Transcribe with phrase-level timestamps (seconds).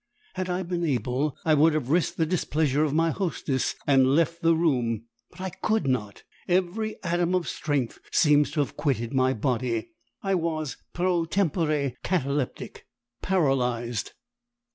[0.33, 4.41] Had I been able, I would have risked the displeasure of my hostess and left
[4.41, 9.33] the room, but I COULD NOT; every atom of strength seemed to have quitted my
[9.35, 9.91] body
[10.23, 12.87] I was pro tempore cataleptic
[13.21, 14.13] PARALYSED.